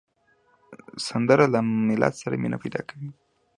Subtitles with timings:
[1.07, 3.09] سندره له ملت سره مینه پیدا کوي